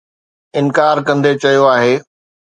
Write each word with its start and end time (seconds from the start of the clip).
انڪار 0.59 0.97
ڪندي 1.07 1.31
چيو 1.41 1.61
آهي 1.73 1.93